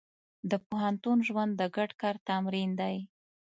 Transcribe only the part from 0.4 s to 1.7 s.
د پوهنتون ژوند د